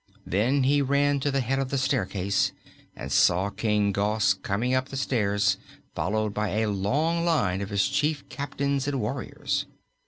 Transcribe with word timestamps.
Then 0.25 0.63
he 0.63 0.81
ran 0.81 1.19
to 1.19 1.29
the 1.29 1.41
head 1.41 1.59
of 1.59 1.69
the 1.69 1.77
staircase 1.77 2.53
and 2.95 3.11
saw 3.11 3.51
King 3.51 3.91
Gos 3.91 4.33
coming 4.33 4.73
up 4.73 4.89
the 4.89 4.97
stairs 4.97 5.57
followed 5.93 6.33
by 6.33 6.59
a 6.63 6.69
long 6.71 7.23
line 7.23 7.61
of 7.61 7.69
his 7.69 7.87
chief 7.87 8.27
captains 8.27 8.87
and 8.87 8.99
warriors. 8.99 9.67